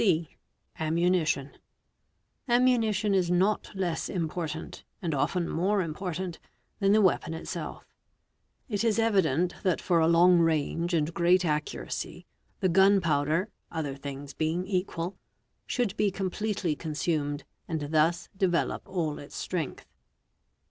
a 0.01 0.03
2 0.03 0.07
Cc. 0.23 0.27
Ammunition._ 0.79 1.45
Ammunition 2.47 3.13
is 3.13 3.29
not 3.29 3.69
less 3.75 4.09
important, 4.09 4.83
and 4.99 5.13
often 5.13 5.47
more 5.47 5.79
important, 5.83 6.39
than 6.79 6.91
jhe 6.93 7.03
weapon 7.03 7.35
itself. 7.35 7.85
It 8.67 8.83
is 8.83 8.97
evident 8.97 9.53
that 9.61 9.79
for 9.79 9.99
a 9.99 10.07
long 10.07 10.39
range 10.39 10.95
and 10.95 11.13
great 11.13 11.45
accuracy 11.45 12.25
436 12.61 12.61
WEAPONS 12.61 12.61
the 12.61 12.81
gun 12.81 12.99
powder, 12.99 13.49
other 13.69 13.95
things 13.95 14.33
being 14.33 14.65
equal, 14.65 15.19
should 15.67 15.95
be 15.97 16.09
completely 16.09 16.75
con 16.75 16.93
sumed 16.93 17.43
and 17.67 17.81
thus 17.93 18.27
develope 18.35 18.87
all 18.89 19.19
its 19.19 19.35
strength. 19.35 19.85